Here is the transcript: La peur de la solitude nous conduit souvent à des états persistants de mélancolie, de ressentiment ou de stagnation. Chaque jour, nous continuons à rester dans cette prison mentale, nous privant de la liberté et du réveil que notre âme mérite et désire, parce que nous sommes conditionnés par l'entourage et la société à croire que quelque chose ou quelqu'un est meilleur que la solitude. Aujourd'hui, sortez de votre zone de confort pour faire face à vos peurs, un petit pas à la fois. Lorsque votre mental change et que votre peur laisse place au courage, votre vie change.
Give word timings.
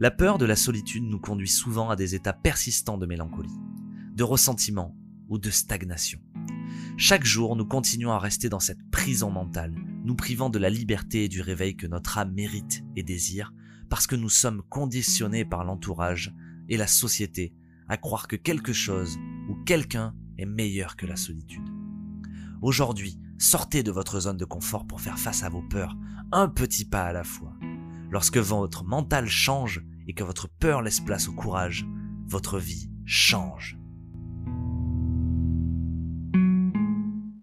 La 0.00 0.12
peur 0.12 0.38
de 0.38 0.44
la 0.44 0.54
solitude 0.54 1.02
nous 1.02 1.18
conduit 1.18 1.48
souvent 1.48 1.90
à 1.90 1.96
des 1.96 2.14
états 2.14 2.32
persistants 2.32 2.98
de 2.98 3.06
mélancolie, 3.06 3.58
de 4.14 4.22
ressentiment 4.22 4.96
ou 5.28 5.38
de 5.38 5.50
stagnation. 5.50 6.20
Chaque 6.96 7.24
jour, 7.24 7.56
nous 7.56 7.66
continuons 7.66 8.12
à 8.12 8.20
rester 8.20 8.48
dans 8.48 8.60
cette 8.60 8.88
prison 8.92 9.32
mentale, 9.32 9.74
nous 10.04 10.14
privant 10.14 10.50
de 10.50 10.58
la 10.60 10.70
liberté 10.70 11.24
et 11.24 11.28
du 11.28 11.40
réveil 11.40 11.76
que 11.76 11.88
notre 11.88 12.16
âme 12.16 12.32
mérite 12.32 12.84
et 12.94 13.02
désire, 13.02 13.52
parce 13.90 14.06
que 14.06 14.14
nous 14.14 14.28
sommes 14.28 14.62
conditionnés 14.68 15.44
par 15.44 15.64
l'entourage 15.64 16.32
et 16.68 16.76
la 16.76 16.86
société 16.86 17.52
à 17.88 17.96
croire 17.96 18.28
que 18.28 18.36
quelque 18.36 18.72
chose 18.72 19.18
ou 19.48 19.56
quelqu'un 19.64 20.14
est 20.36 20.46
meilleur 20.46 20.94
que 20.94 21.06
la 21.06 21.16
solitude. 21.16 21.68
Aujourd'hui, 22.62 23.18
sortez 23.36 23.82
de 23.82 23.90
votre 23.90 24.20
zone 24.20 24.36
de 24.36 24.44
confort 24.44 24.86
pour 24.86 25.00
faire 25.00 25.18
face 25.18 25.42
à 25.42 25.48
vos 25.48 25.62
peurs, 25.62 25.96
un 26.30 26.46
petit 26.46 26.84
pas 26.84 27.02
à 27.02 27.12
la 27.12 27.24
fois. 27.24 27.56
Lorsque 28.10 28.38
votre 28.38 28.84
mental 28.84 29.28
change 29.28 29.82
et 30.08 30.14
que 30.14 30.24
votre 30.24 30.48
peur 30.48 30.82
laisse 30.82 31.00
place 31.00 31.28
au 31.28 31.32
courage, 31.32 31.86
votre 32.26 32.58
vie 32.58 32.90
change. 33.04 33.77